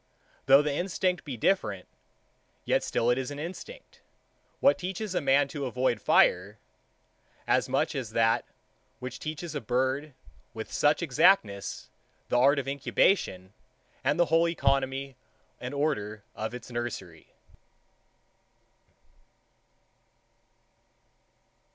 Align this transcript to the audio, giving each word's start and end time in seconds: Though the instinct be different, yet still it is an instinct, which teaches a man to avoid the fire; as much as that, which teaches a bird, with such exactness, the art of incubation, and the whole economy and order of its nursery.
Though 0.47 0.63
the 0.63 0.73
instinct 0.73 1.23
be 1.23 1.37
different, 1.37 1.85
yet 2.65 2.83
still 2.83 3.11
it 3.11 3.19
is 3.19 3.29
an 3.29 3.37
instinct, 3.37 4.01
which 4.59 4.79
teaches 4.79 5.13
a 5.13 5.21
man 5.21 5.47
to 5.49 5.67
avoid 5.67 5.99
the 5.99 6.03
fire; 6.03 6.57
as 7.45 7.69
much 7.69 7.93
as 7.93 8.09
that, 8.09 8.43
which 8.97 9.19
teaches 9.19 9.53
a 9.53 9.61
bird, 9.61 10.15
with 10.55 10.71
such 10.73 11.03
exactness, 11.03 11.91
the 12.29 12.39
art 12.39 12.57
of 12.57 12.67
incubation, 12.67 13.53
and 14.03 14.19
the 14.19 14.25
whole 14.33 14.49
economy 14.49 15.17
and 15.59 15.71
order 15.71 16.23
of 16.35 16.55
its 16.55 16.71
nursery. 16.71 17.27